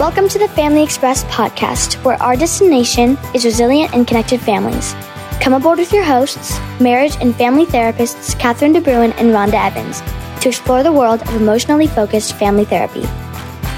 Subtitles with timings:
[0.00, 4.94] Welcome to the Family Express podcast, where our destination is resilient and connected families.
[5.42, 10.00] Come aboard with your hosts, marriage and family therapists Kathryn de Bruin and Ronda Evans,
[10.40, 13.02] to explore the world of emotionally focused family therapy,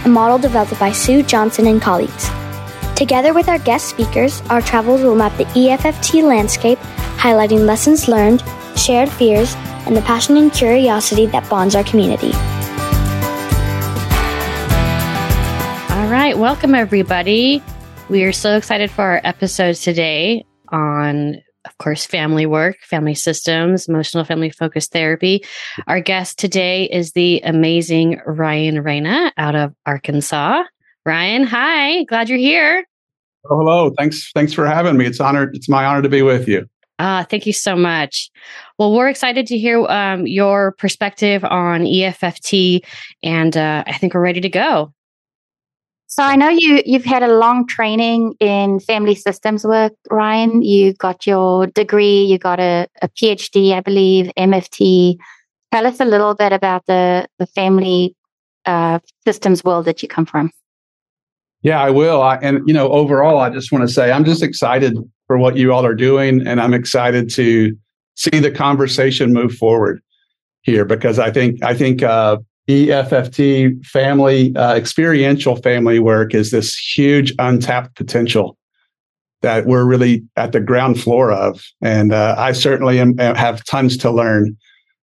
[0.05, 2.31] a model developed by Sue Johnson and colleagues.
[2.95, 6.79] Together with our guest speakers, our travels will map the EFFT landscape,
[7.19, 8.45] highlighting lessons learned,
[8.77, 12.31] shared fears, and the passion and curiosity that bonds our community.
[16.13, 17.63] Right, welcome everybody.
[18.11, 23.89] We are so excited for our episode today on, of course, family work, family systems,
[23.89, 25.43] emotional family focused therapy.
[25.87, 30.65] Our guest today is the amazing Ryan Rana out of Arkansas.
[31.07, 32.85] Ryan, hi, glad you're here.
[33.49, 33.91] Oh, hello.
[33.97, 34.31] Thanks.
[34.35, 35.07] Thanks for having me.
[35.07, 35.57] It's honored.
[35.57, 36.69] It's my honor to be with you.
[36.99, 38.31] Ah, thank you so much.
[38.79, 42.85] Well, we're excited to hear um, your perspective on EFFT,
[43.23, 44.93] and uh, I think we're ready to go.
[46.15, 50.61] So I know you you've had a long training in family systems work, Ryan.
[50.61, 55.17] You got your degree, you got a, a PhD, I believe, MFT.
[55.73, 58.15] Tell us a little bit about the the family
[58.67, 60.51] uh, systems world that you come from.
[61.63, 62.21] Yeah, I will.
[62.21, 65.57] I, and you know, overall, I just want to say I'm just excited for what
[65.57, 67.75] you all are doing, and I'm excited to
[68.17, 70.03] see the conversation move forward
[70.61, 72.37] here because I think I think uh,
[72.69, 78.57] EFFT family uh, experiential family work is this huge untapped potential
[79.43, 83.97] that we're really at the ground floor of, and uh, I certainly am, have tons
[83.99, 84.57] to learn.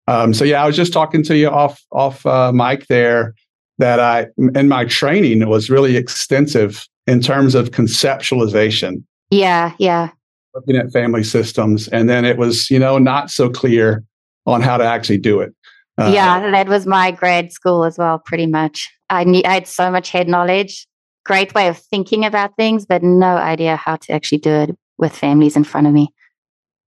[0.07, 3.35] Um, so yeah, I was just talking to you off off uh, mic there
[3.77, 9.03] that I in my training was really extensive in terms of conceptualization.
[9.29, 10.09] Yeah, yeah.
[10.55, 14.03] Looking at family systems, and then it was you know not so clear
[14.45, 15.53] on how to actually do it.
[15.99, 18.89] Uh, yeah, that was my grad school as well, pretty much.
[19.09, 20.87] I, knew, I had so much head knowledge,
[21.25, 25.15] great way of thinking about things, but no idea how to actually do it with
[25.15, 26.07] families in front of me.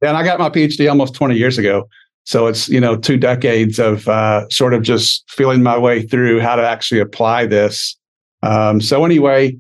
[0.03, 1.89] Yeah, and I got my PhD almost 20 years ago.
[2.25, 6.41] So it's, you know, two decades of uh, sort of just feeling my way through
[6.41, 7.97] how to actually apply this.
[8.43, 9.57] Um, so anyway,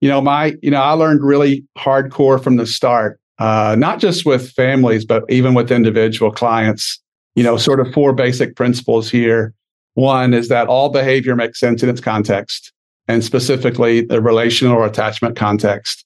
[0.00, 4.24] you know, my, you know, I learned really hardcore from the start, uh, not just
[4.26, 7.00] with families, but even with individual clients
[7.36, 9.54] you know, sort of four basic principles here.
[9.94, 12.72] One is that all behavior makes sense in its context,
[13.06, 16.04] and specifically the relational or attachment context.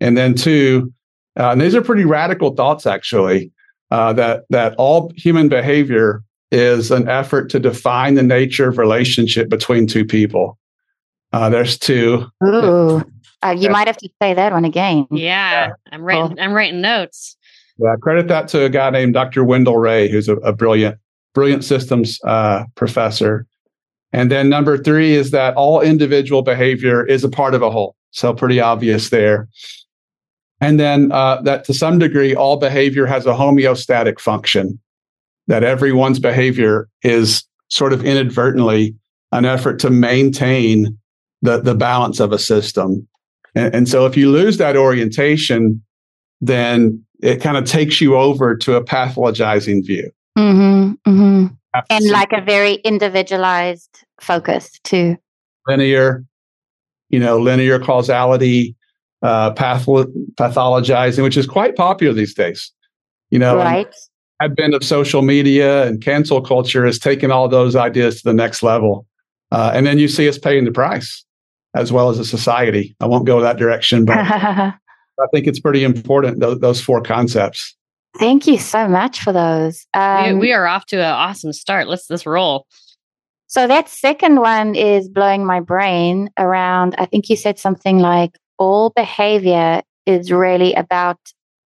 [0.00, 0.92] And then two,
[1.38, 3.50] uh, and these are pretty radical thoughts actually,
[3.90, 9.48] uh, that that all human behavior is an effort to define the nature of relationship
[9.48, 10.58] between two people.
[11.32, 12.26] Uh, there's two.
[12.44, 13.02] Ooh,
[13.42, 13.70] uh, you yeah.
[13.70, 15.06] might have to say that one again.
[15.10, 16.38] Yeah, I'm writing.
[16.38, 17.37] I'm writing notes.
[17.78, 19.44] Yeah, credit that to a guy named Dr.
[19.44, 20.98] Wendell Ray, who's a, a brilliant,
[21.32, 23.46] brilliant systems uh, professor.
[24.12, 27.94] And then number three is that all individual behavior is a part of a whole.
[28.10, 29.48] So pretty obvious there.
[30.60, 34.80] And then uh, that to some degree, all behavior has a homeostatic function,
[35.46, 38.96] that everyone's behavior is sort of inadvertently
[39.30, 40.98] an effort to maintain
[41.42, 43.06] the, the balance of a system.
[43.54, 45.82] And, and so if you lose that orientation,
[46.40, 50.10] then it kind of takes you over to a pathologizing view.
[50.36, 51.46] Mm-hmm, mm-hmm.
[51.90, 55.16] And like a very individualized focus too.
[55.66, 56.24] Linear,
[57.10, 58.74] you know, linear causality,
[59.22, 62.72] uh, patholo- pathologizing, which is quite popular these days.
[63.30, 63.94] You know, right.
[64.40, 68.62] advent of social media and cancel culture has taken all those ideas to the next
[68.62, 69.06] level.
[69.50, 71.24] Uh, and then you see us paying the price
[71.74, 72.96] as well as a society.
[73.00, 74.16] I won't go that direction, but
[75.20, 77.76] I think it's pretty important those, those four concepts.
[78.18, 79.86] Thank you so much for those.
[79.94, 81.88] Um, we, we are off to an awesome start.
[81.88, 82.66] Let's let's roll.
[83.46, 86.94] So that second one is blowing my brain around.
[86.98, 91.18] I think you said something like all behavior is really about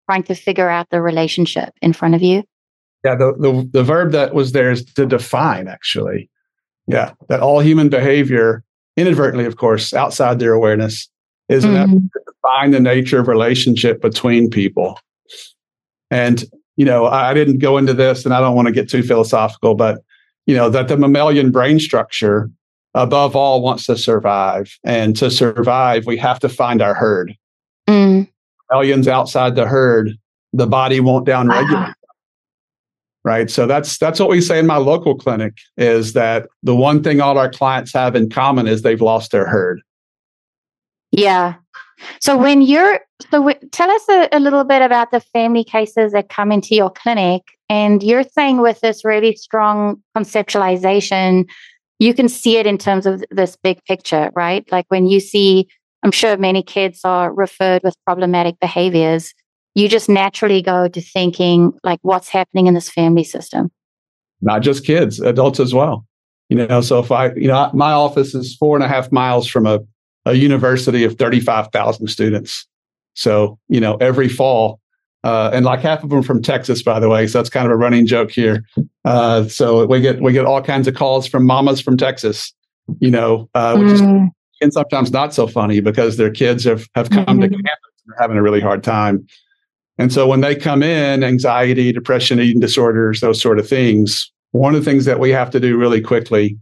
[0.10, 2.44] trying to figure out the relationship in front of you.
[3.06, 6.30] Yeah, the, the, the verb that was there is to define, actually.
[6.88, 8.64] Yeah, that all human behavior,
[8.98, 11.08] inadvertently, of course, outside their awareness,
[11.50, 11.76] is mm-hmm.
[11.76, 15.00] an effort to define the nature of relationship between people.
[16.12, 16.44] And,
[16.78, 19.04] you know, I, I didn't go into this and I don't want to get too
[19.04, 20.02] philosophical, but,
[20.46, 22.50] you know, that the mammalian brain structure
[22.94, 24.78] above all wants to survive.
[24.84, 27.36] And to survive, we have to find our herd.
[27.88, 28.30] Mm.
[28.72, 30.18] Outside the herd,
[30.54, 31.94] the body won't downregulate.
[33.26, 33.50] Right.
[33.52, 37.20] So that's that's what we say in my local clinic is that the one thing
[37.20, 39.82] all our clients have in common is they've lost their herd.
[41.12, 41.56] Yeah.
[42.22, 46.14] So when you're so w- tell us a, a, little bit about the family cases
[46.14, 51.46] that come into your clinic, and you're saying with this really strong conceptualization,
[52.00, 54.66] you can see it in terms of this big picture, right?
[54.72, 55.68] Like when you see
[56.04, 59.34] I'm sure many kids are referred with problematic behaviors.
[59.76, 63.72] You just naturally go to thinking, like, what's happening in this family system?
[64.42, 66.06] Not just kids, adults as well.
[66.48, 69.48] You know, so if I, you know, my office is four and a half miles
[69.48, 69.80] from a,
[70.30, 72.68] a university of 35,000 students.
[73.16, 74.80] So, you know, every fall,
[75.24, 77.28] uh, and like half of them from Texas, by the way.
[77.28, 78.64] So that's kind of a running joke here.
[79.04, 82.54] Uh, so we get we get all kinds of calls from mamas from Texas,
[83.00, 84.28] you know, uh, which mm.
[84.28, 84.32] is
[84.62, 87.42] and sometimes not so funny because their kids have have come mm-hmm.
[87.42, 89.26] to campus and are having a really hard time.
[89.98, 94.74] And so when they come in, anxiety, depression, eating disorders, those sort of things, one
[94.74, 96.58] of the things that we have to do really quickly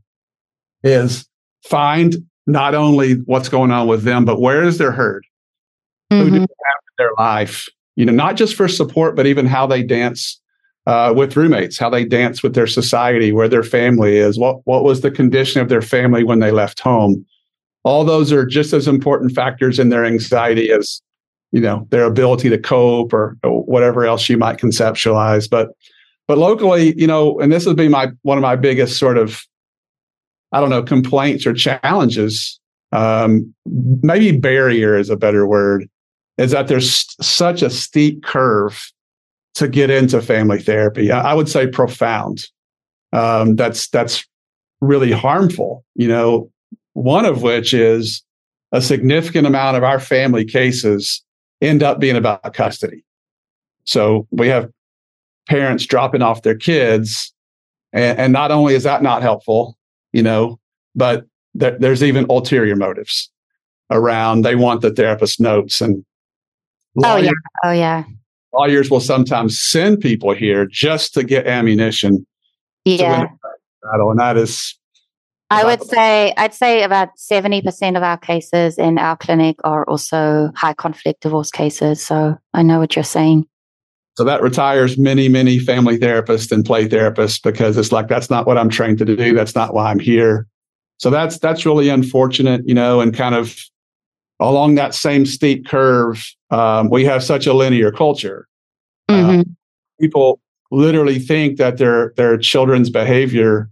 [0.83, 1.27] is
[1.63, 2.15] find
[2.47, 5.25] not only what's going on with them, but where is their herd?
[6.11, 6.23] Mm-hmm.
[6.23, 7.67] Who do they have in their life?
[7.95, 10.39] You know, not just for support, but even how they dance
[10.85, 14.83] uh, with roommates, how they dance with their society, where their family is, what what
[14.83, 17.25] was the condition of their family when they left home.
[17.83, 21.01] All those are just as important factors in their anxiety as
[21.51, 25.49] you know their ability to cope or, or whatever else you might conceptualize.
[25.49, 25.69] But
[26.27, 29.41] but locally, you know, and this would be my one of my biggest sort of,
[30.51, 32.59] I don't know, complaints or challenges.
[32.91, 35.89] Um, maybe barrier is a better word.
[36.37, 38.91] Is that there's such a steep curve
[39.55, 41.11] to get into family therapy?
[41.11, 42.45] I, I would say profound.
[43.13, 44.25] Um, that's that's
[44.81, 45.83] really harmful.
[45.95, 46.51] You know,
[46.93, 48.23] one of which is
[48.71, 51.23] a significant amount of our family cases
[51.61, 53.03] end up being about custody.
[53.85, 54.69] So we have
[55.47, 57.33] parents dropping off their kids.
[57.93, 59.76] And, and not only is that not helpful,
[60.17, 60.59] you know,
[60.95, 61.27] but
[61.59, 63.29] th- there's even ulterior motives
[63.91, 66.03] around they want the therapist notes and
[66.95, 67.31] lawyers, oh yeah
[67.63, 68.03] oh yeah
[68.53, 72.25] lawyers will sometimes send people here just to get ammunition
[72.83, 73.27] yeah
[73.83, 74.77] battle and that is
[75.49, 80.51] I would say I'd say about 70% of our cases in our clinic are also
[80.57, 82.05] high conflict divorce cases.
[82.05, 83.47] So I know what you're saying.
[84.17, 88.47] So that retires many, many family therapists and play therapists because it's like that's not
[88.47, 89.35] what I'm trained to do.
[89.35, 90.47] That's not why I'm here.
[90.97, 93.55] So that's that's really unfortunate, you know, and kind of
[94.39, 98.47] along that same steep curve, um, we have such a linear culture.
[99.07, 99.41] Mm-hmm.
[99.41, 99.43] Uh,
[100.01, 100.39] people
[100.71, 103.69] literally think that their their children's behavior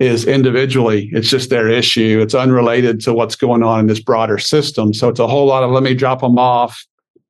[0.00, 4.36] is individually it's just their issue it's unrelated to what's going on in this broader
[4.38, 6.84] system so it's a whole lot of let me drop them off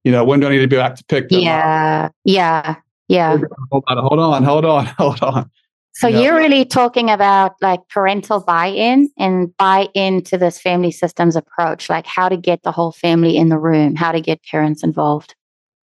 [0.05, 2.13] you know, when do I need to be back to pick them yeah, up?
[2.25, 2.77] Yeah.
[3.09, 3.39] Yeah.
[3.71, 5.51] Hold on, hold on, hold on, hold on.
[5.97, 11.37] So you are really talking about like parental buy-in and buy into this family systems
[11.37, 14.83] approach, like how to get the whole family in the room, how to get parents
[14.83, 15.37] involved.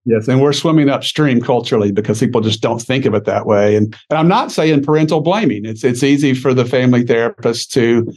[0.03, 3.77] Yes, and we're swimming upstream culturally because people just don't think of it that way.
[3.77, 5.63] And, and I'm not saying parental blaming.
[5.63, 8.12] It's it's easy for the family therapist to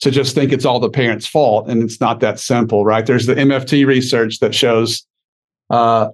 [0.00, 3.06] to just think it's all the parent's fault, and it's not that simple, right?
[3.06, 5.06] There's the MFT research that shows
[5.70, 6.08] uh,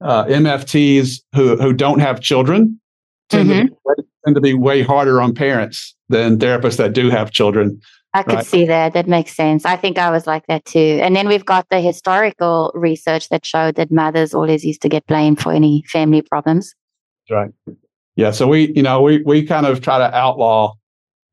[0.00, 2.80] uh, MFTs who who don't have children
[3.28, 3.66] tend, mm-hmm.
[3.66, 7.80] to be, tend, to be, way harder on parents than therapists that do have children.
[8.14, 8.46] I could right?
[8.46, 8.94] see that.
[8.94, 9.66] That makes sense.
[9.66, 11.00] I think I was like that too.
[11.02, 15.06] And then we've got the historical research that showed that mothers always used to get
[15.06, 16.74] blamed for any family problems.
[17.30, 17.50] Right.
[18.14, 18.30] Yeah.
[18.30, 20.74] So we, you know, we we kind of try to outlaw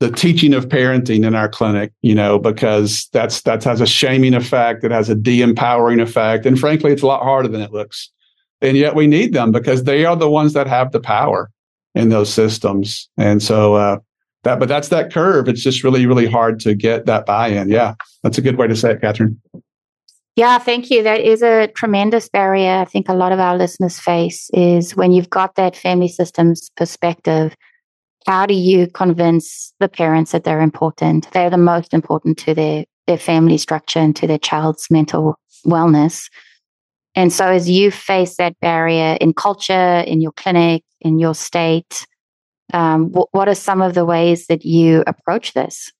[0.03, 4.33] the teaching of parenting in our clinic, you know, because that's that has a shaming
[4.33, 8.11] effect, it has a de-empowering effect, and frankly, it's a lot harder than it looks.
[8.61, 11.49] And yet, we need them because they are the ones that have the power
[11.95, 13.07] in those systems.
[13.17, 13.99] And so uh,
[14.43, 15.47] that, but that's that curve.
[15.47, 17.69] It's just really, really hard to get that buy-in.
[17.69, 19.37] Yeah, that's a good way to say it, Kathryn.
[20.35, 21.01] Yeah, thank you.
[21.01, 22.79] That is a tremendous barrier.
[22.79, 26.71] I think a lot of our listeners face is when you've got that family systems
[26.75, 27.55] perspective
[28.25, 31.31] how do you convince the parents that they're important?
[31.31, 36.29] They're the most important to their, their family structure and to their child's mental wellness.
[37.15, 42.07] And so, as you face that barrier in culture, in your clinic, in your state,
[42.73, 45.91] um, w- what are some of the ways that you approach this?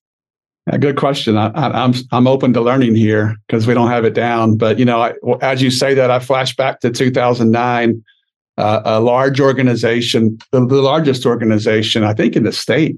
[0.66, 1.36] A good question.
[1.36, 4.56] I, am I'm, I'm open to learning here because we don't have it down.
[4.56, 8.02] But you know, I, as you say that, I flash back to 2009
[8.56, 12.96] uh, a large organization, the, the, largest organization, I think, in the state,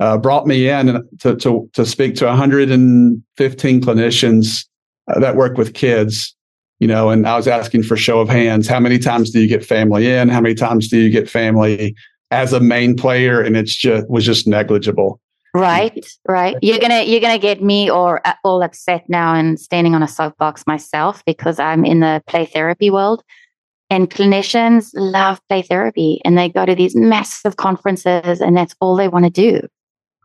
[0.00, 4.66] uh, brought me in to, to, to speak to 115 clinicians
[5.08, 6.34] uh, that work with kids.
[6.80, 8.68] You know, and I was asking for show of hands.
[8.68, 10.28] How many times do you get family in?
[10.28, 11.96] How many times do you get family
[12.30, 13.40] as a main player?
[13.40, 15.20] And it's just was just negligible.
[15.54, 16.56] Right, right.
[16.62, 20.66] You're gonna you're gonna get me or all upset now and standing on a soapbox
[20.68, 23.24] myself because I'm in the play therapy world.
[23.90, 28.96] And clinicians love play therapy and they go to these massive conferences and that's all
[28.96, 29.66] they want to do.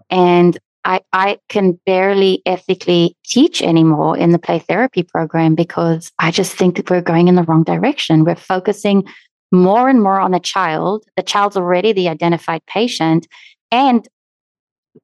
[0.10, 6.32] And I, I can barely ethically teach anymore in the play therapy program because I
[6.32, 8.26] just think that we're going in the wrong direction.
[8.26, 9.06] We're focusing
[9.52, 11.06] more and more on the child.
[11.16, 13.28] The child's already the identified patient
[13.72, 14.06] and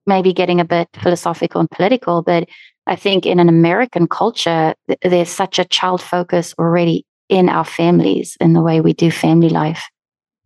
[0.06, 2.50] maybe getting a bit philosophical and political, but
[2.86, 7.66] I think in an American culture, th- there's such a child focus already in our
[7.66, 9.84] families in the way we do family life.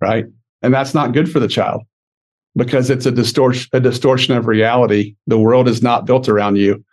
[0.02, 0.26] Right.
[0.62, 1.84] And that's not good for the child
[2.56, 5.16] because it's a distortion, a distortion of reality.
[5.28, 6.84] The world is not built around you.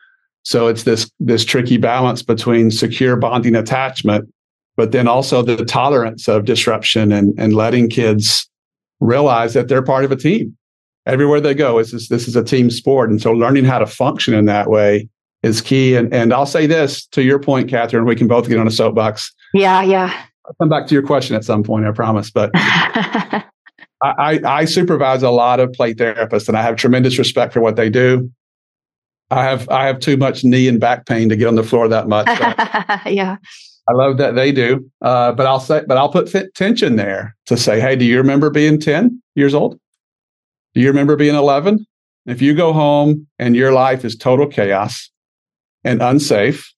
[0.43, 4.33] So it's this, this tricky balance between secure bonding attachment,
[4.77, 8.49] but then also the tolerance of disruption and, and letting kids
[9.01, 10.57] realize that they're part of a team.
[11.07, 13.11] Everywhere they go, is this, this is a team sport.
[13.11, 15.09] And so learning how to function in that way
[15.43, 15.97] is key.
[15.97, 18.71] And, and I'll say this to your point, Kathryn, we can both get on a
[18.71, 19.33] soapbox.
[19.55, 20.25] Yeah, yeah.
[20.47, 22.31] I'll come back to your question at some point, I promise.
[22.31, 23.45] But I,
[24.03, 27.77] I, I supervise a lot of play therapists and I have tremendous respect for what
[27.77, 28.31] they do.
[29.31, 31.87] I have I have too much knee and back pain to get on the floor
[31.89, 32.27] that much.
[33.07, 33.37] yeah.
[33.89, 34.89] I love that they do.
[35.03, 38.19] Uh, but I'll say, but I'll put fit tension there to say, hey, do you
[38.19, 39.79] remember being 10 years old?
[40.75, 41.87] Do you remember being 11?
[42.27, 45.11] If you go home and your life is total chaos,
[45.85, 46.73] and unsafe,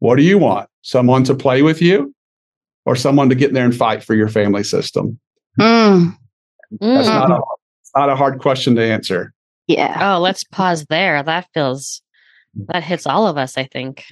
[0.00, 0.68] what do you want?
[0.82, 2.14] Someone to play with you
[2.84, 5.18] or someone to get in there and fight for your family system?
[5.58, 6.16] Mm.
[6.80, 7.40] That's not a,
[7.96, 9.32] not a hard question to answer.
[9.66, 10.14] Yeah.
[10.14, 11.22] Oh, let's pause there.
[11.22, 12.00] That feels,
[12.68, 14.04] that hits all of us, I think.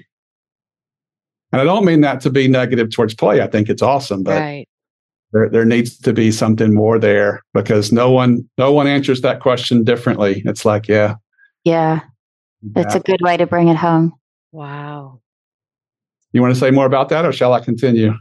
[1.52, 3.40] And I don't mean that to be negative towards play.
[3.40, 4.68] I think it's awesome, but right.
[5.32, 9.40] there, there needs to be something more there because no one, no one answers that
[9.40, 10.42] question differently.
[10.44, 11.14] It's like, yeah.
[11.64, 12.00] Yeah.
[12.62, 13.00] That's yeah.
[13.00, 14.12] a good way to bring it home.
[14.52, 15.20] Wow.
[16.32, 16.74] You want to say mm.
[16.74, 18.12] more about that or shall I continue?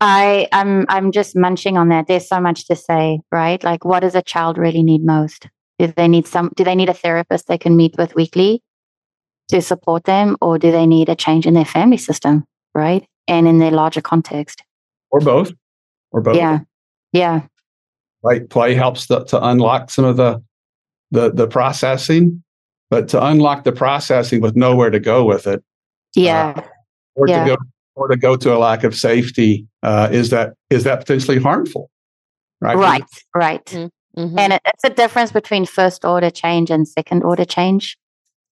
[0.00, 2.08] I I'm I'm just munching on that.
[2.08, 3.62] There's so much to say, right?
[3.62, 5.48] Like what does a child really need most?
[5.78, 8.62] Do they need some do they need a therapist they can meet with weekly
[9.48, 12.44] to support them or do they need a change in their family system,
[12.74, 13.06] right?
[13.28, 14.62] And in their larger context.
[15.10, 15.52] Or both.
[16.10, 16.36] Or both.
[16.36, 16.60] Yeah.
[17.12, 17.42] Yeah.
[18.22, 18.48] Right.
[18.48, 20.42] Play helps the, to unlock some of the
[21.10, 22.42] the the processing
[22.92, 25.64] but to unlock the processing with nowhere to go with it,
[26.14, 26.62] yeah, uh,
[27.14, 27.42] or yeah.
[27.42, 27.62] to go
[27.94, 31.90] or to go to a lack of safety, uh, is that is that potentially harmful?
[32.60, 33.02] Right, right,
[33.34, 33.64] right.
[33.64, 34.38] Mm-hmm.
[34.38, 37.96] And it, it's a difference between first order change and second order change.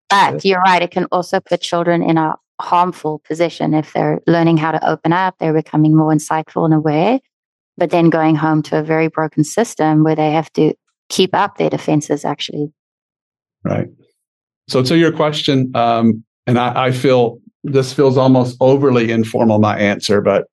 [0.08, 4.56] But you're right; it can also put children in a harmful position if they're learning
[4.56, 7.20] how to open up, they're becoming more insightful and aware,
[7.76, 10.72] but then going home to a very broken system where they have to
[11.10, 12.72] keep up their defenses actually.
[13.62, 13.88] Right.
[14.70, 19.76] So to your question, um, and I, I, feel this feels almost overly informal, my
[19.76, 20.46] answer, but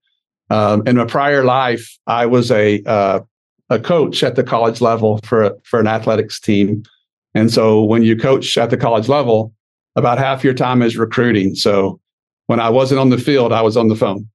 [0.50, 3.19] um, in a prior life, I was a uh,
[3.69, 6.83] a coach at the college level for for an athletics team,
[7.36, 9.53] and so when you coach at the college level,
[9.95, 11.53] about half your time is recruiting.
[11.53, 12.00] So
[12.47, 14.27] when I wasn't on the field, I was on the phone,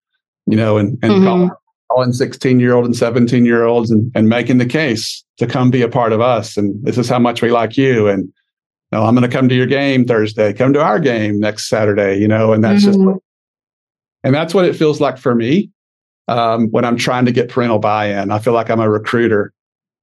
[0.47, 1.25] you know, and and mm-hmm.
[1.25, 1.51] calling,
[1.91, 5.73] calling 16 year old and 17 year olds and, and making the case to come
[5.73, 6.57] be a part of us.
[6.57, 8.07] And this is how much we like you.
[8.07, 8.33] And
[8.93, 10.53] no, I'm going to come to your game Thursday.
[10.53, 12.19] Come to our game next Saturday.
[12.19, 13.13] You know, and that's mm-hmm.
[13.13, 13.23] just,
[14.23, 15.71] and that's what it feels like for me
[16.29, 18.31] um, when I'm trying to get parental buy-in.
[18.31, 19.53] I feel like I'm a recruiter.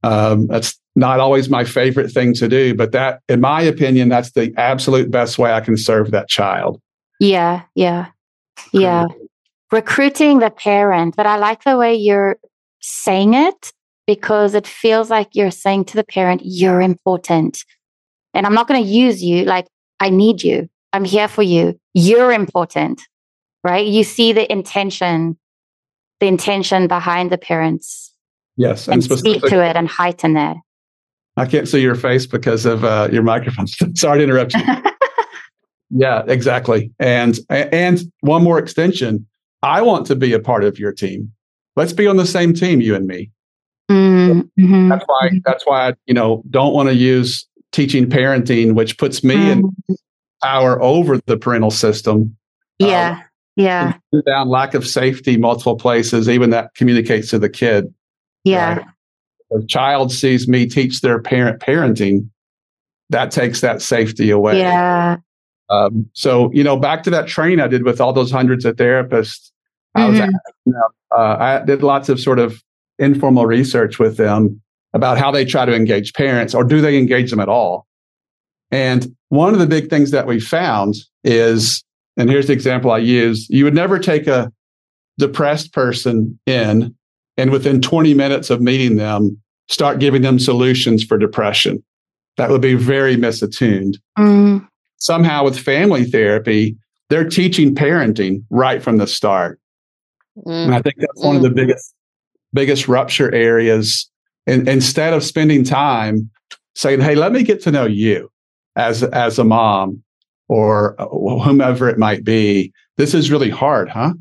[0.03, 4.31] Um, that's not always my favorite thing to do, but that, in my opinion, that's
[4.31, 6.81] the absolute best way I can serve that child.
[7.19, 8.07] Yeah, yeah,
[8.73, 9.07] yeah.
[9.71, 12.37] Recruiting the parent, but I like the way you're
[12.79, 13.71] saying it
[14.07, 17.63] because it feels like you're saying to the parent, "You're important."
[18.39, 19.67] And I'm not going to use you like
[19.99, 20.69] I need you.
[20.93, 21.77] I'm here for you.
[21.93, 23.01] You're important,
[23.65, 23.85] right?
[23.85, 25.37] You see the intention,
[26.21, 28.13] the intention behind the parents.
[28.55, 28.87] Yes.
[28.87, 30.55] And, and speak to it and heighten that.
[31.35, 33.67] I can't see your face because of uh, your microphone.
[33.95, 34.63] Sorry to interrupt you.
[35.89, 36.93] yeah, exactly.
[36.97, 39.27] And and one more extension.
[39.63, 41.29] I want to be a part of your team.
[41.75, 43.31] Let's be on the same team, you and me.
[43.91, 44.87] Mm-hmm.
[44.87, 45.41] That's why.
[45.43, 49.51] That's why I, you know don't want to use teaching parenting, which puts me mm.
[49.51, 49.93] in mm-hmm.
[50.43, 52.35] power over the parental system.
[52.79, 53.17] Yeah.
[53.19, 53.23] Um,
[53.55, 53.93] yeah.
[54.25, 57.93] Down lack of safety, multiple places, even that communicates to the kid.
[58.43, 58.77] Yeah.
[58.77, 58.85] Right?
[59.49, 62.29] If a child sees me teach their parent parenting,
[63.09, 64.59] that takes that safety away.
[64.59, 65.17] Yeah.
[65.69, 68.75] Um, so, you know, back to that training I did with all those hundreds of
[68.75, 69.51] therapists,
[69.97, 70.01] mm-hmm.
[70.01, 70.31] I was, mm-hmm.
[70.65, 72.63] you know, uh, I did lots of sort of
[72.97, 74.61] informal research with them
[74.93, 77.87] about how they try to engage parents or do they engage them at all?
[78.71, 81.83] And one of the big things that we found is,
[82.17, 84.51] and here's the example I use you would never take a
[85.17, 86.95] depressed person in
[87.37, 91.83] and within 20 minutes of meeting them, start giving them solutions for depression.
[92.37, 93.97] that would be very misattuned.
[94.17, 94.65] Mm.
[94.97, 96.77] Somehow, with family therapy,
[97.09, 99.59] they're teaching parenting right from the start.
[100.45, 100.65] Mm.
[100.65, 101.93] And I think that's one of the biggest
[102.53, 104.09] biggest rupture areas.
[104.49, 106.29] And instead of spending time
[106.75, 108.31] saying, "Hey, let me get to know you
[108.75, 110.03] as as a mom
[110.47, 114.13] or uh, whomever it might be," this is really hard, huh?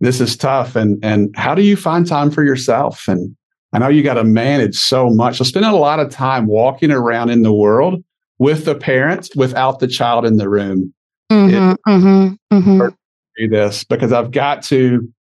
[0.00, 0.76] This is tough.
[0.76, 3.06] And and how do you find time for yourself?
[3.08, 3.36] And
[3.72, 5.36] I know you got to manage so much.
[5.36, 8.02] So spending a lot of time walking around in the world
[8.38, 10.94] with the parents without the child in the room.
[11.30, 12.88] Mm-hmm, mm-hmm, mm-hmm.
[13.36, 15.12] Do this because I've got to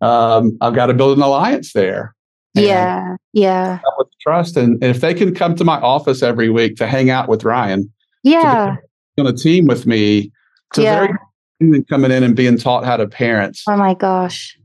[0.00, 2.14] um, I've got to build an alliance there.
[2.54, 4.56] Yeah, yeah, with trust.
[4.56, 7.90] And if they can come to my office every week to hang out with Ryan,
[8.22, 8.76] yeah.
[9.18, 10.30] on a team with me,
[10.70, 11.06] it's a Yeah.
[11.06, 13.58] very coming in and being taught how to parent.
[13.68, 14.58] Oh my gosh.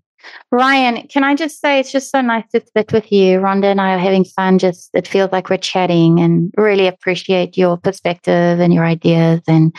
[0.52, 3.40] Ryan, can I just say it's just so nice to sit with you.
[3.40, 4.60] Ronda and I are having fun.
[4.60, 9.42] Just it feels like we're chatting and really appreciate your perspective and your ideas.
[9.48, 9.76] And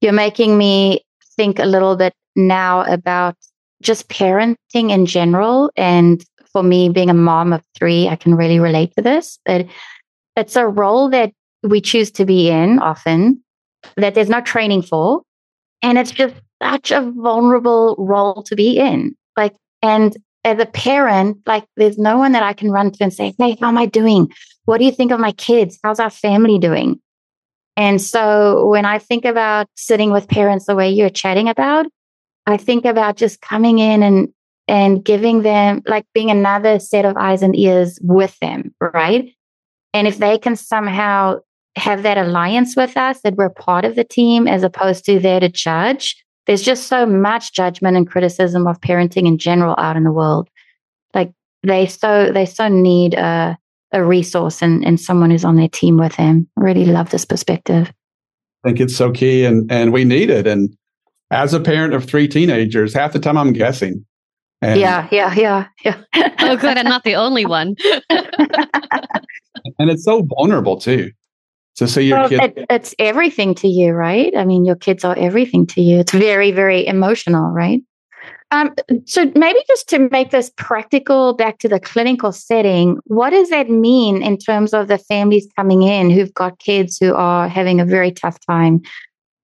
[0.00, 1.00] you're making me
[1.36, 3.36] think a little bit now about
[3.82, 5.70] just parenting in general.
[5.76, 9.38] And for me, being a mom of three, I can really relate to this.
[9.46, 9.66] That
[10.36, 13.42] it's a role that we choose to be in often,
[13.96, 15.22] that there's no training for.
[15.82, 19.16] And it's just such a vulnerable role to be in.
[19.36, 23.12] Like, and as a parent, like, there's no one that I can run to and
[23.12, 24.30] say, Hey, how am I doing?
[24.64, 25.78] What do you think of my kids?
[25.82, 27.00] How's our family doing?
[27.76, 31.86] And so when I think about sitting with parents the way you're chatting about,
[32.46, 34.28] I think about just coming in and
[34.70, 39.34] and giving them like being another set of eyes and ears with them, right?
[39.92, 41.40] And if they can somehow
[41.74, 45.40] have that alliance with us, that we're part of the team as opposed to there
[45.40, 50.04] to judge, there's just so much judgment and criticism of parenting in general out in
[50.04, 50.48] the world.
[51.14, 51.32] Like
[51.64, 53.58] they so they so need a
[53.92, 56.48] a resource and, and someone who's on their team with them.
[56.54, 57.92] Really love this perspective.
[58.62, 60.46] I think it's so key and and we need it.
[60.46, 60.76] And
[61.32, 64.06] as a parent of three teenagers, half the time I'm guessing.
[64.62, 66.02] And, yeah, yeah, yeah, yeah.
[66.40, 66.76] Oh, good.
[66.76, 67.76] I'm not the only one.
[68.10, 71.12] and it's so vulnerable too.
[71.76, 74.36] To see your Well, kid it, it's everything to you, right?
[74.36, 76.00] I mean, your kids are everything to you.
[76.00, 77.80] It's very, very emotional, right?
[78.50, 78.74] Um,
[79.06, 83.70] so maybe just to make this practical back to the clinical setting, what does that
[83.70, 87.84] mean in terms of the families coming in who've got kids who are having a
[87.84, 88.80] very tough time?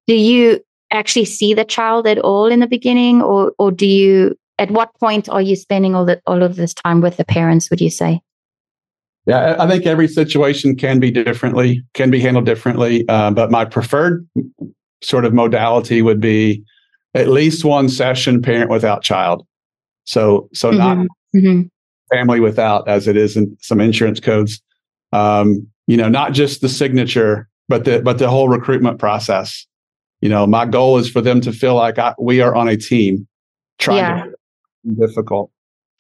[0.09, 4.37] Do you actually see the child at all in the beginning, or or do you?
[4.59, 7.69] At what point are you spending all that all of this time with the parents?
[7.71, 8.21] Would you say?
[9.27, 13.07] Yeah, I think every situation can be differently, can be handled differently.
[13.09, 14.27] Uh, but my preferred
[15.03, 16.63] sort of modality would be
[17.15, 19.45] at least one session parent without child.
[20.05, 21.07] So, so not Mhm.
[21.35, 21.71] Mhm.
[22.13, 24.63] family without, as it is in some insurance codes.
[25.13, 29.67] Um, you know, not just the signature, but the but the whole recruitment process.
[30.21, 32.77] You know, my goal is for them to feel like I, we are on a
[32.77, 33.27] team.
[33.79, 34.25] Trying Yeah.
[34.25, 34.36] to
[34.95, 35.51] difficult.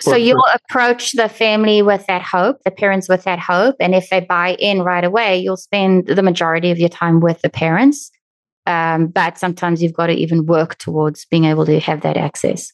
[0.00, 3.94] So For- you'll approach the family with that hope, the parents with that hope, and
[3.94, 7.48] if they buy in right away, you'll spend the majority of your time with the
[7.48, 8.10] parents.
[8.66, 12.72] Um, but sometimes you've got to even work towards being able to have that access.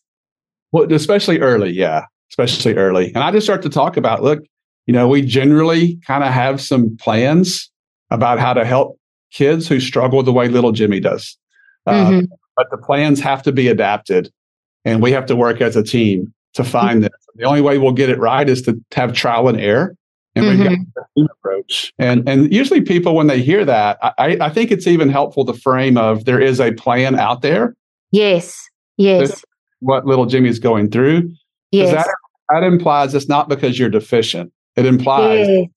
[0.72, 3.08] Well, especially early, yeah, especially early.
[3.14, 4.42] And I just start to talk about, look,
[4.86, 7.70] you know, we generally kind of have some plans
[8.10, 8.98] about how to help
[9.32, 11.36] kids who struggle the way little Jimmy does.
[11.86, 12.28] Uh, Mhm.
[12.56, 14.30] But the plans have to be adapted,
[14.84, 17.02] and we have to work as a team to find mm-hmm.
[17.02, 17.26] this.
[17.36, 19.96] The only way we'll get it right is to have trial and error.
[20.34, 20.82] And we've got mm-hmm.
[20.94, 21.92] the team approach.
[21.98, 25.52] And and usually people when they hear that, I, I think it's even helpful to
[25.52, 27.74] frame of there is a plan out there,
[28.12, 29.44] Yes, yes,
[29.80, 31.30] what little Jimmy's going through.
[31.70, 32.14] yes, that,
[32.50, 34.52] that implies it's not because you're deficient.
[34.76, 35.68] It implies yes.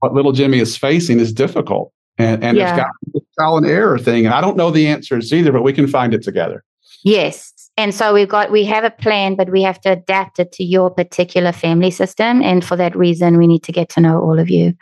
[0.00, 1.92] what little Jimmy is facing is difficult.
[2.18, 2.70] And, and Yeah.
[2.70, 4.26] it's got trial and error thing.
[4.26, 6.62] And I don't know the answers either, but we can find it together.
[7.04, 7.52] Yes.
[7.76, 10.64] And so we've got, we have a plan, but we have to adapt it to
[10.64, 12.40] your particular family system.
[12.42, 14.74] And for that reason, we need to get to know all of you.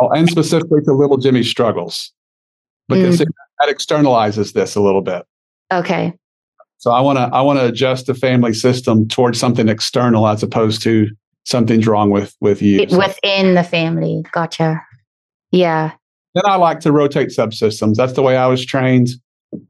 [0.00, 2.12] Oh, and specifically to little Jimmy's struggles,
[2.88, 3.26] because Mm.
[3.60, 5.22] that externalizes this a little bit.
[5.72, 6.12] Okay.
[6.78, 10.42] So I want to I want to adjust the family system towards something external as
[10.42, 11.08] opposed to
[11.44, 12.80] something's wrong with with you.
[12.80, 14.24] It- So within the family.
[14.32, 14.80] Gotcha.
[15.52, 15.92] Yeah.
[16.34, 17.96] then I like to rotate subsystems.
[17.96, 19.08] That's the way I was trained.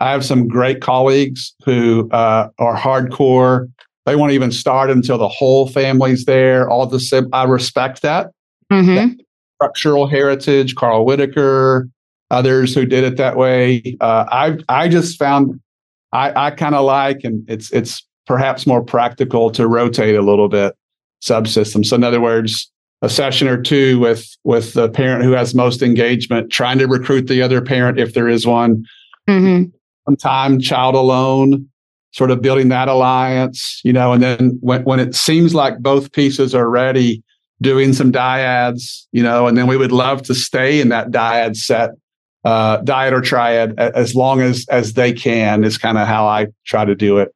[0.00, 3.70] I have some great colleagues who uh, are hardcore.
[4.06, 6.68] They won't even start until the whole family's there.
[6.68, 8.30] All the sim- I respect that
[8.70, 9.08] hmm
[9.56, 10.74] structural heritage.
[10.74, 11.86] Carl Whitaker,
[12.30, 13.96] others who did it that way.
[14.00, 15.60] Uh, I I just found
[16.12, 20.48] I, I kind of like, and it's it's perhaps more practical to rotate a little
[20.48, 20.74] bit
[21.22, 21.86] subsystems.
[21.86, 22.70] So in other words,
[23.02, 27.28] a session or two with with the parent who has most engagement, trying to recruit
[27.28, 28.84] the other parent if there is one.
[29.30, 29.70] Mm-hmm.
[30.06, 31.68] Some time child alone,
[32.12, 36.12] sort of building that alliance, you know, and then when when it seems like both
[36.12, 37.22] pieces are ready,
[37.62, 41.56] doing some dyads, you know, and then we would love to stay in that dyad
[41.56, 41.90] set,
[42.44, 46.48] uh, dyad or triad as long as as they can is kind of how I
[46.66, 47.34] try to do it.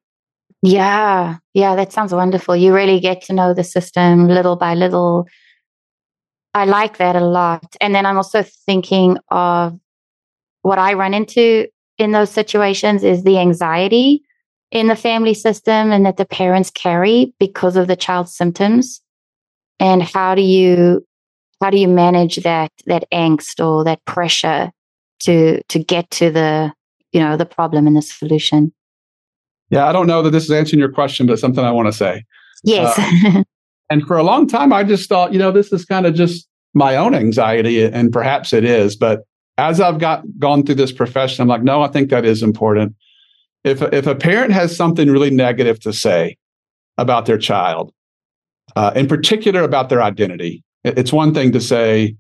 [0.63, 2.57] Yeah, yeah, that sounds wonderful.
[2.57, 5.29] You really get to know the system little by little.
[6.55, 7.77] I like that a lot.
[7.81, 9.79] And then I'm also thinking of
[10.63, 14.23] what I run into in those situations is the anxiety
[14.71, 19.01] in the family system and that the parents carry because of the child's symptoms.
[19.81, 21.07] And how do you
[21.63, 24.71] how do you manage that that angst or that pressure
[25.21, 26.73] to to get to the
[27.13, 28.73] you know the problem and the solution?
[29.71, 31.93] Yeah i don't know that this is answering your question but something i want to
[31.93, 32.25] say.
[32.65, 32.99] Yes.
[32.99, 33.43] Uh,
[33.91, 36.49] and for a long time i just thought you know this is kind of just
[36.75, 39.21] my own anxiety and perhaps it is but
[39.59, 42.95] as i've got gone through this profession i'm like no i think that is important
[43.65, 46.37] if if a parent has something really negative to say
[46.99, 47.93] about their child
[48.77, 50.63] uh, in particular about their identity.
[50.85, 52.17] It's one thing to say,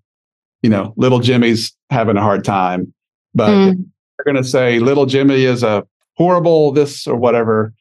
[0.62, 2.92] you know, little Jimmy's having a hard time,
[3.34, 3.84] but mm.
[4.16, 7.72] they're going to say little Jimmy is a horrible this or whatever.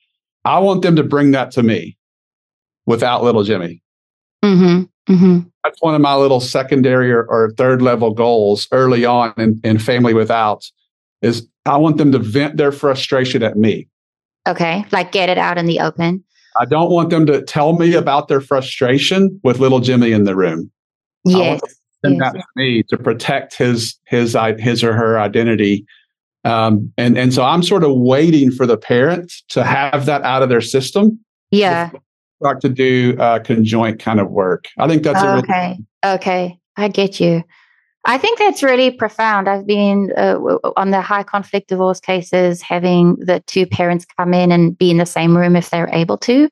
[0.45, 1.97] I want them to bring that to me
[2.85, 3.81] without little Jimmy.
[4.43, 4.83] Mm-hmm.
[5.09, 5.39] Mm-hmm.
[5.63, 9.79] That's one of my little secondary or, or third level goals early on in, in
[9.79, 10.69] Family Without
[11.21, 13.87] is I want them to vent their frustration at me.
[14.47, 14.85] Okay.
[14.91, 16.23] Like get it out in the open.
[16.59, 20.35] I don't want them to tell me about their frustration with little Jimmy in the
[20.35, 20.69] room.
[21.25, 21.61] Yes.
[22.03, 22.33] Send yes.
[22.33, 25.85] that to me to protect his his his or her identity.
[26.43, 30.43] Um, and and so I'm sort of waiting for the parent to have that out
[30.43, 31.17] of their system.
[31.51, 31.91] Yeah.
[32.41, 34.65] Start to do uh, conjoint kind of work.
[34.77, 35.77] I think that's oh, okay.
[36.03, 37.43] Really- okay, I get you.
[38.05, 39.47] I think that's really profound.
[39.47, 40.35] I've been uh,
[40.75, 44.97] on the high conflict divorce cases, having the two parents come in and be in
[44.97, 46.49] the same room if they're able to.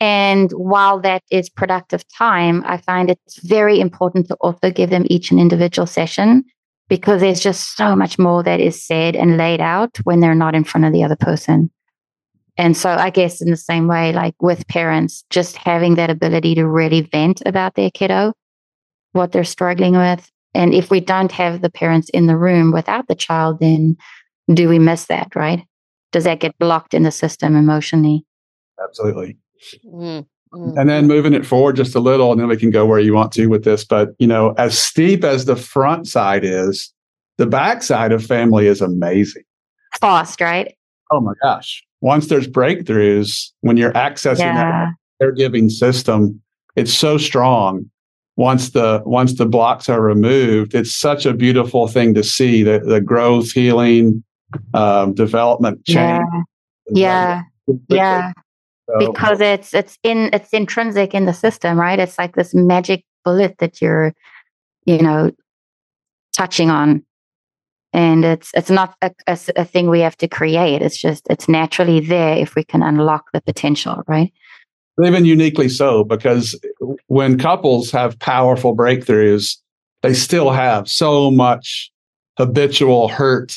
[0.00, 5.06] And while that is productive time, I find it's very important to also give them
[5.08, 6.44] each an individual session
[6.88, 10.54] because there's just so much more that is said and laid out when they're not
[10.54, 11.70] in front of the other person.
[12.58, 16.54] And so I guess in the same way, like with parents, just having that ability
[16.54, 18.32] to really vent about their kiddo,
[19.12, 23.08] what they're struggling with, and if we don't have the parents in the room without
[23.08, 23.96] the child, then
[24.54, 25.66] do we miss that, right?
[26.12, 28.24] Does that get blocked in the system emotionally?
[28.82, 29.36] Absolutely.
[29.86, 30.78] Mm-hmm.
[30.78, 33.12] And then moving it forward just a little, and then we can go where you
[33.12, 33.84] want to with this.
[33.84, 36.90] But, you know, as steep as the front side is,
[37.36, 39.42] the back side of family is amazing.
[40.00, 40.74] Fast, right?
[41.12, 41.82] Oh my gosh.
[42.00, 44.90] Once there's breakthroughs, when you're accessing yeah.
[45.20, 46.40] that caregiving system,
[46.76, 47.90] it's so strong
[48.36, 52.78] once the once the blocks are removed, it's such a beautiful thing to see the
[52.80, 54.22] the growth, healing,
[54.74, 56.22] um, development change.
[56.90, 57.42] Yeah,
[57.88, 58.32] yeah, yeah.
[58.88, 61.98] So, because it's it's in it's intrinsic in the system, right?
[61.98, 64.12] It's like this magic bullet that you're,
[64.84, 65.32] you know,
[66.36, 67.04] touching on,
[67.96, 70.82] and it's it's not a, a, a thing we have to create.
[70.82, 74.32] It's just it's naturally there if we can unlock the potential, right?
[75.04, 76.58] even uniquely so, because
[77.08, 79.56] when couples have powerful breakthroughs,
[80.02, 81.90] they still have so much
[82.38, 83.52] habitual hurt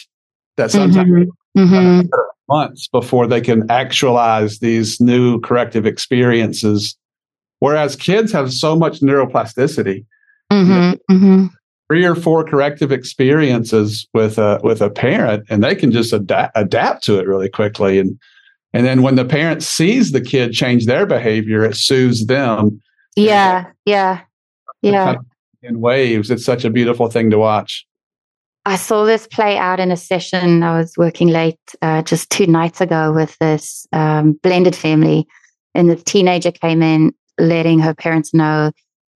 [0.58, 1.10] that sometimes
[1.58, 1.60] mm-hmm.
[1.60, 2.08] mm-hmm.
[2.50, 6.98] months before they can actualize these new corrective experiences.
[7.60, 10.06] Whereas kids have so much neuroplasticity.
[10.52, 11.46] Mm-hmm.
[11.90, 16.56] Three or four corrective experiences with a with a parent, and they can just adapt
[16.56, 17.98] adapt to it really quickly.
[17.98, 18.20] And
[18.74, 22.80] and then when the parent sees the kid change their behavior, it soothes them.
[23.16, 24.22] Yeah, yeah,
[24.84, 25.16] yeah.
[25.64, 27.86] In waves, it's such a beautiful thing to watch.
[28.66, 30.62] I saw this play out in a session.
[30.62, 35.28] I was working late uh, just two nights ago with this um, blended family,
[35.74, 38.72] and the teenager came in letting her parents know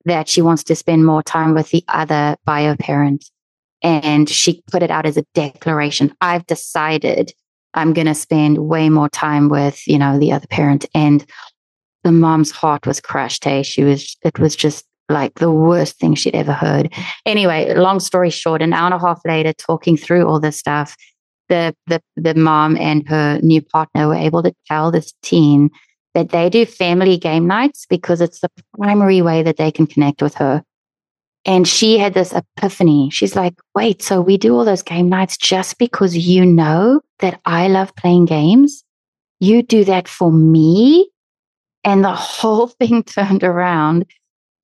[0.06, 3.26] that she wants to spend more time with the other bio parent.
[3.82, 7.34] And she put it out as a declaration I've decided
[7.74, 10.86] I'm going to spend way more time with, you know, the other parent.
[10.94, 11.26] And
[12.04, 13.44] the mom's heart was crushed.
[13.44, 16.94] Hey, she was, it was just like the worst thing she'd ever heard.
[17.26, 20.96] Anyway, long story short, an hour and a half later, talking through all this stuff,
[21.50, 25.70] the, the, the mom and her new partner were able to tell this teen
[26.14, 30.22] that they do family game nights because it's the primary way that they can connect
[30.22, 30.64] with her.
[31.46, 33.10] And she had this epiphany.
[33.10, 37.42] She's like, wait, so we do all those game nights just because you know that
[37.46, 38.84] I love playing games?
[39.40, 41.10] You do that for me?
[41.84, 44.06] And the whole thing turned around.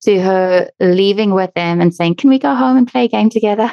[0.02, 3.28] to her leaving with them and saying, Can we go home and play a game
[3.28, 3.70] together?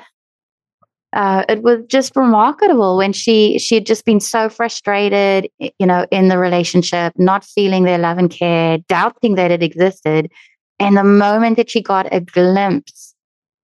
[1.18, 5.50] Uh, it was just remarkable when she she had just been so frustrated,
[5.80, 10.32] you know, in the relationship, not feeling their love and care, doubting that it existed.
[10.78, 13.16] And the moment that she got a glimpse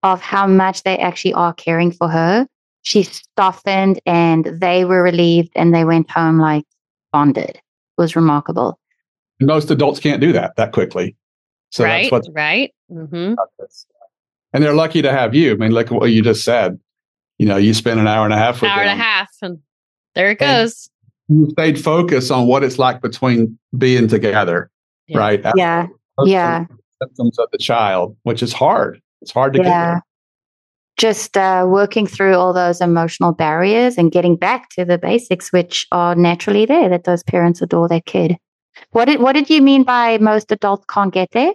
[0.02, 2.48] of how much they actually are caring for her,
[2.82, 6.66] she softened and they were relieved and they went home like
[7.12, 7.52] bonded.
[7.52, 7.62] It
[8.00, 8.80] was remarkable.
[9.39, 11.16] Most adults can't do that that quickly.
[11.70, 12.74] So right, that's what, right.
[12.92, 13.36] Mm-hmm.
[14.54, 15.52] And they're lucky to have you.
[15.52, 16.80] I mean, look at what you just said.
[17.39, 18.89] You know, you spend an hour and a half with hour them.
[18.89, 19.60] and a half, and
[20.15, 20.89] there it goes.
[21.28, 24.69] you stayed focused on what it's like between being together,
[25.08, 25.17] yeah.
[25.17, 25.46] right?
[25.56, 25.88] Yeah,
[26.26, 26.65] yeah.
[27.02, 29.02] Symptoms of the child, which is hard.
[29.22, 29.63] It's hard to yeah.
[29.63, 30.04] get there
[30.98, 35.88] just uh, working through all those emotional barriers and getting back to the basics, which
[35.91, 38.38] are naturally there, that those parents adore their kid.
[38.91, 41.54] What did what did you mean by most adults can't get there?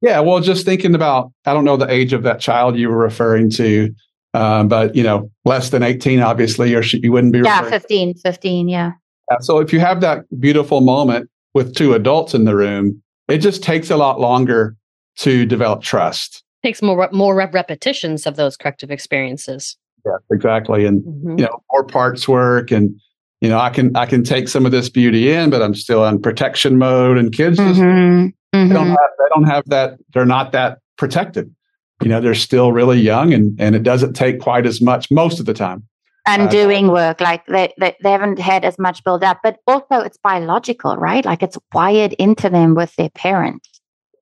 [0.00, 2.98] Yeah, well, just thinking about I don't know the age of that child you were
[2.98, 3.94] referring to,
[4.38, 7.40] um, but you know, less than eighteen, obviously, or you wouldn't be.
[7.40, 8.92] Yeah, 15, 15, yeah.
[9.30, 9.36] yeah.
[9.40, 13.62] So if you have that beautiful moment with two adults in the room, it just
[13.62, 14.76] takes a lot longer
[15.18, 19.76] to develop trust takes more more repetitions of those corrective experiences.
[20.04, 21.38] Yeah, exactly, and mm-hmm.
[21.38, 22.94] you know more parts work, and
[23.40, 26.02] you know I can I can take some of this beauty in, but I'm still
[26.02, 28.28] on protection mode, and kids just mm-hmm.
[28.52, 28.88] They don't mm-hmm.
[28.90, 29.98] have they don't have that.
[30.14, 31.54] They're not that protected.
[32.02, 35.40] You know, they're still really young, and and it doesn't take quite as much most
[35.40, 35.86] of the time.
[36.26, 39.96] Undoing uh, work, like they, they they haven't had as much build up, but also
[39.96, 41.24] it's biological, right?
[41.24, 43.80] Like it's wired into them with their parents.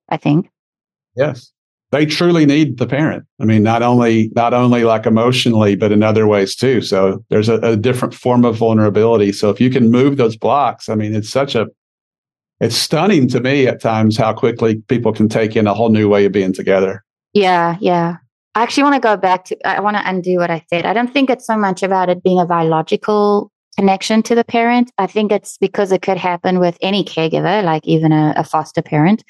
[0.09, 0.49] I think.
[1.17, 1.53] Yes
[1.93, 3.25] they truly need the parent.
[3.41, 6.81] I mean, not only not only like emotionally, but in other ways too.
[6.83, 9.33] So there's a, a, different form of vulnerability.
[9.33, 11.69] So if you can move those blocks, I mean, it's such a
[12.61, 16.09] it's stunning to me at times how quickly people can take in a whole new
[16.09, 17.05] way of being together.
[17.37, 18.17] Yeah, yeah.
[18.55, 20.87] I actually want to go back to I want to undo what I said.
[20.87, 24.91] I don't think it's so much about it being a biological connection to the parent.
[24.97, 28.81] I think it's because it could happen with any caregiver, like even a, a foster
[28.81, 29.23] parent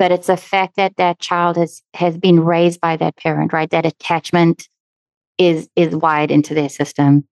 [0.00, 3.70] but it's the fact that that child has has been raised by that parent right
[3.70, 4.66] that attachment
[5.38, 7.24] is is wired into their system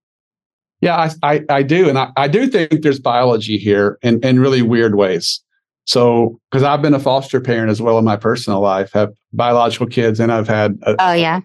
[0.81, 4.39] yeah i i, I do and I, I do think there's biology here in in
[4.39, 5.43] really weird ways
[5.89, 9.87] so because i've been a foster parent as well in my personal life have biological
[9.87, 11.41] kids and i've had a, oh yeah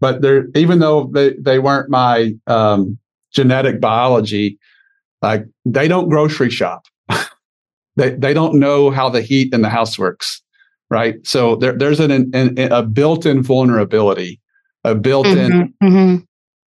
[0.00, 2.98] but they're even though they they weren't my um,
[3.32, 4.58] genetic biology
[5.22, 6.86] like they don't grocery shop
[7.96, 10.42] they, they don't know how the heat in the house works,
[10.90, 11.14] right?
[11.26, 14.40] So there, there's an, an, a built-in vulnerability,
[14.84, 16.24] a built-in mm-hmm, mm-hmm.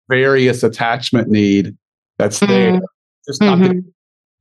[0.10, 1.76] various attachment need
[2.18, 2.74] that's there.
[2.74, 2.86] Mm-hmm.
[3.28, 3.80] Just not mm-hmm.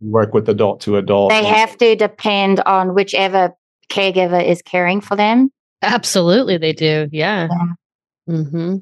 [0.03, 1.31] Work with adult to adult.
[1.31, 3.53] They have to depend on whichever
[3.91, 5.51] caregiver is caring for them.
[5.83, 7.09] Absolutely, they do.
[7.13, 7.49] Yeah.
[7.51, 8.35] yeah.
[8.35, 8.77] Mm-hmm.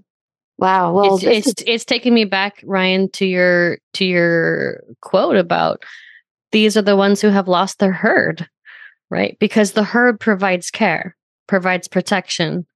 [0.59, 0.93] Wow.
[0.93, 5.83] Well, it's it's, is- it's taking me back, Ryan, to your to your quote about
[6.53, 8.47] these are the ones who have lost their herd,
[9.09, 9.37] right?
[9.41, 12.67] Because the herd provides care, provides protection,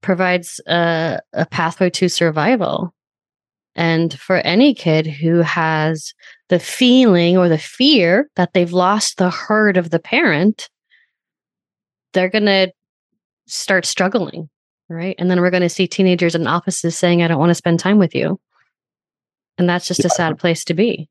[0.00, 2.94] provides a, a pathway to survival.
[3.76, 6.14] And for any kid who has
[6.48, 10.70] the feeling or the fear that they've lost the herd of the parent,
[12.14, 12.72] they're going to
[13.46, 14.48] start struggling,
[14.88, 15.14] right?
[15.18, 17.78] And then we're going to see teenagers in offices saying, I don't want to spend
[17.78, 18.40] time with you.
[19.58, 20.06] And that's just yeah.
[20.06, 21.08] a sad place to be.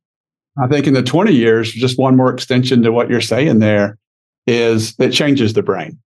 [0.58, 4.00] I think in the 20 years, just one more extension to what you're saying there
[4.48, 6.00] is it changes the brain,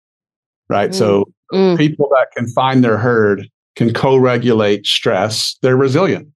[0.70, 0.90] right?
[0.90, 0.96] Mm.
[0.96, 1.78] So mm.
[1.78, 5.56] people that can find their herd can co-regulate stress.
[5.62, 6.30] They're resilient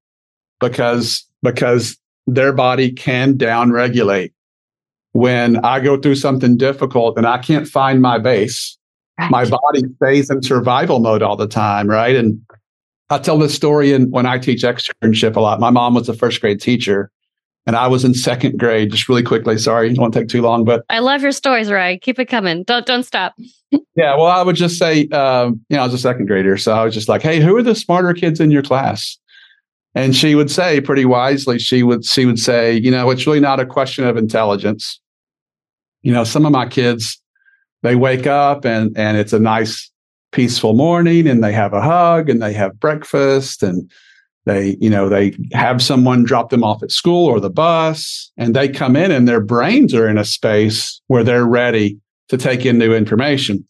[0.70, 1.98] because because
[2.28, 4.32] their body can downregulate.
[5.12, 8.78] When I go through something difficult and I can't find my base,
[9.20, 9.30] right.
[9.30, 12.16] my body stays in survival mode all the time, right?
[12.16, 12.42] And
[13.12, 15.60] I tell this story in when I teach externship a lot.
[15.60, 17.12] My mom was a first grade teacher
[17.68, 18.92] and I was in second grade.
[18.92, 20.66] Just really quickly, sorry, it won't take too long.
[20.66, 22.00] But I love your stories, Ray.
[22.00, 22.64] Keep it coming.
[22.64, 23.36] Don't don't stop.
[23.72, 26.74] yeah, well, I would just say, um, you know, I was a second grader, so
[26.74, 29.18] I was just like, hey, who are the smarter kids in your class?
[29.96, 33.40] And she would say, pretty wisely, she would she would say, you know, it's really
[33.40, 35.00] not a question of intelligence.
[36.02, 37.22] You know, some of my kids,
[37.84, 39.92] they wake up and and it's a nice,
[40.32, 43.90] peaceful morning, and they have a hug and they have breakfast and
[44.46, 48.56] they you know they have someone drop them off at school or the bus and
[48.56, 52.66] they come in and their brains are in a space where they're ready to take
[52.66, 53.66] in new information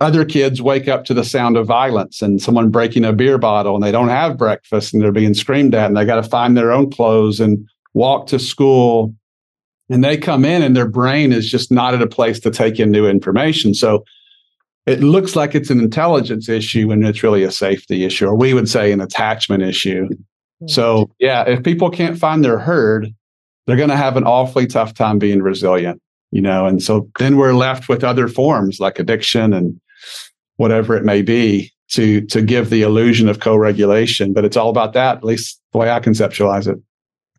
[0.00, 3.74] other kids wake up to the sound of violence and someone breaking a beer bottle
[3.74, 6.56] and they don't have breakfast and they're being screamed at and they got to find
[6.56, 9.12] their own clothes and walk to school
[9.88, 12.78] and they come in and their brain is just not at a place to take
[12.78, 14.04] in new information so
[14.88, 18.54] it looks like it's an intelligence issue when it's really a safety issue, or we
[18.54, 20.08] would say an attachment issue.
[20.66, 23.14] So, yeah, if people can't find their herd,
[23.66, 26.64] they're going to have an awfully tough time being resilient, you know.
[26.64, 29.78] And so then we're left with other forms like addiction and
[30.58, 34.34] whatever it may be to to give the illusion of co-regulation.
[34.34, 36.78] But it's all about that, at least the way I conceptualize it.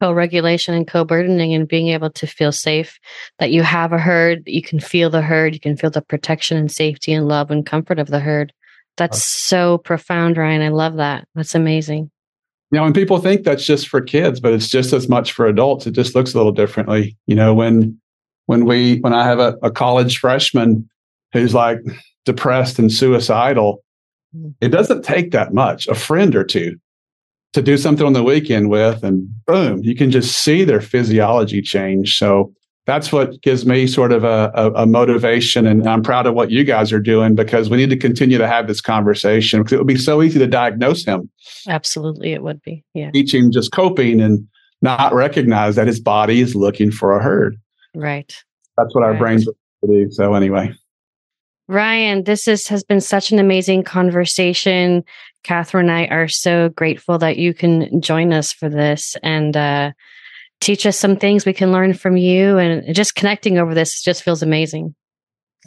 [0.02, 3.00] Co-regulation and co-burdening and being able to feel safe
[3.38, 6.58] that you have a herd, you can feel the herd, you can feel the protection
[6.58, 8.54] and safety and love and comfort of the herd.
[8.96, 10.62] That's so profound, Ryan.
[10.62, 11.28] I love that.
[11.36, 12.12] That's amazing.
[12.72, 15.48] You know, and people think that's just for kids, but it's just as much for
[15.48, 15.88] adults.
[15.88, 17.18] It just looks a little differently.
[17.26, 18.00] You know, when
[18.46, 20.90] when we when I have a, a college freshman
[21.34, 21.80] who's like
[22.30, 23.84] depressed and suicidal,
[24.36, 24.54] mm.
[24.62, 26.78] it doesn't take that much, a friend or two
[27.54, 31.62] to do something on the weekend with, and boom, you can just see their physiology
[31.62, 32.18] change.
[32.18, 32.54] So
[32.86, 35.66] that's what gives me sort of a, a, a, motivation.
[35.66, 38.48] And I'm proud of what you guys are doing because we need to continue to
[38.48, 41.30] have this conversation because it would be so easy to diagnose him.
[41.68, 42.84] Absolutely, it would be.
[42.94, 43.12] Yeah.
[43.12, 44.48] Teach him just coping and
[44.82, 47.58] not recognize that his body is looking for a herd.
[47.96, 48.34] Right.
[48.78, 49.20] That's what our right.
[49.20, 49.48] brains
[49.86, 50.08] do.
[50.12, 50.74] So, anyway.
[51.70, 55.04] Ryan, this is, has been such an amazing conversation.
[55.46, 59.16] Kathryn and I are so grateful that you can join us for this.
[59.22, 59.92] And, uh,
[60.62, 62.58] teach us some things we can learn from you.
[62.58, 64.96] And just connecting over this just feels amazing.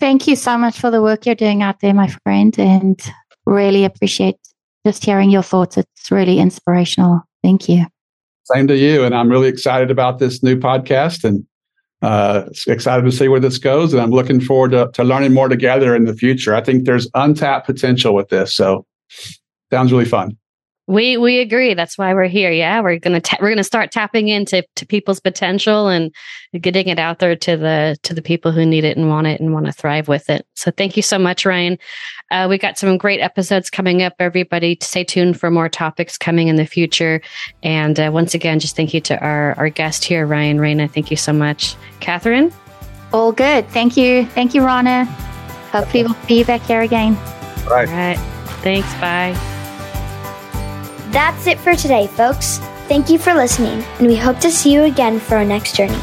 [0.00, 3.00] Thank you so much for the work you're doing out there, my friend, and
[3.46, 4.36] really appreciate
[4.84, 5.78] just hearing your thoughts.
[5.78, 7.22] It's really inspirational.
[7.42, 7.86] Thank you.
[8.44, 9.04] Same to you.
[9.04, 11.46] And I'm really excited about this new podcast and
[12.02, 13.92] uh, excited to see where this goes.
[13.92, 16.54] And I'm looking forward to, to learning more together in the future.
[16.54, 18.54] I think there's untapped potential with this.
[18.54, 18.84] So
[19.70, 20.36] sounds really fun.
[20.88, 21.74] We we agree.
[21.74, 22.50] That's why we're here.
[22.50, 26.12] Yeah, we're gonna ta- we're gonna start tapping into to people's potential and
[26.60, 29.40] getting it out there to the to the people who need it and want it
[29.40, 30.44] and want to thrive with it.
[30.54, 31.78] So thank you so much, Ryan.
[32.32, 34.14] Uh, we got some great episodes coming up.
[34.18, 37.20] Everybody, stay tuned for more topics coming in the future.
[37.62, 40.88] And uh, once again, just thank you to our our guest here, Ryan Rana.
[40.88, 42.52] Thank you so much, Kathryn.
[43.12, 43.68] All good.
[43.68, 44.26] Thank you.
[44.26, 45.04] Thank you, Rana.
[45.70, 47.16] Hopefully, we'll be back here again.
[47.64, 47.88] All right.
[47.88, 48.18] All right.
[48.62, 48.92] Thanks.
[48.94, 49.60] Bye.
[51.12, 52.56] That's it for today, folks.
[52.88, 56.00] Thank you for listening, and we hope to see you again for our next journey.